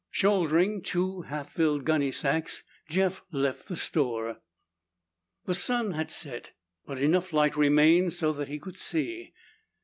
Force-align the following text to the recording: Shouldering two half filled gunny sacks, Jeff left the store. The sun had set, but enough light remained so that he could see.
Shouldering 0.09 0.81
two 0.81 1.21
half 1.27 1.53
filled 1.53 1.85
gunny 1.85 2.11
sacks, 2.11 2.63
Jeff 2.89 3.21
left 3.31 3.67
the 3.67 3.75
store. 3.75 4.37
The 5.45 5.53
sun 5.53 5.91
had 5.91 6.09
set, 6.09 6.53
but 6.87 6.97
enough 6.97 7.31
light 7.33 7.55
remained 7.55 8.13
so 8.13 8.33
that 8.33 8.47
he 8.47 8.57
could 8.57 8.79
see. 8.79 9.31